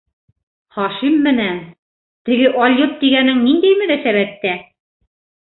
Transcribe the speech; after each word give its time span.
Хашим 0.77 1.17
менән... 1.27 1.59
теге 2.29 2.49
алйот 2.69 2.97
тигәнең 3.05 3.45
ниндәй 3.47 3.79
мөнәсәбәттә? 3.83 4.59